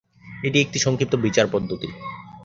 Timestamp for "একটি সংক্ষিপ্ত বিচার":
0.61-1.45